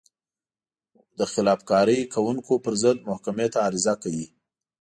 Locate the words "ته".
3.53-3.59